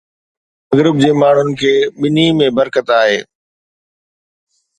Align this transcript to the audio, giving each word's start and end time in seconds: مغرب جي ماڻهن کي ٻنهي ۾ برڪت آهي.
مغرب 0.69 0.95
جي 1.03 1.09
ماڻهن 1.23 1.51
کي 1.59 1.73
ٻنهي 1.99 2.25
۾ 2.39 2.49
برڪت 2.61 2.91
آهي. 2.97 3.21